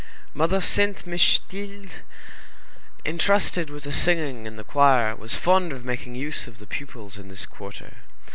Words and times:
Mother 0.33 0.61
Sainte 0.61 1.05
Mechtilde, 1.05 2.01
intrusted 3.05 3.69
with 3.69 3.83
the 3.83 3.93
singing 3.93 4.47
and 4.47 4.57
the 4.57 4.63
choir, 4.63 5.15
was 5.15 5.35
fond 5.35 5.71
of 5.71 5.85
making 5.85 6.15
use 6.15 6.47
of 6.47 6.57
the 6.57 6.65
pupils 6.65 7.19
in 7.19 7.27
this 7.27 7.45
quarter. 7.45 7.97